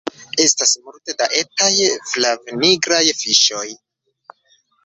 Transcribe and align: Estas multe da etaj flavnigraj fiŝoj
Estas 0.43 0.71
multe 0.85 1.15
da 1.19 1.27
etaj 1.41 1.69
flavnigraj 2.13 3.05
fiŝoj 3.23 3.67